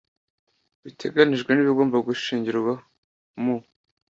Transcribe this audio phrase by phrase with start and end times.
[0.83, 2.73] biteganijwe n ibigomba gushingirwaho
[3.43, 3.55] mu